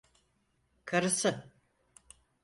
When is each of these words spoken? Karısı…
Karısı… 0.85 1.51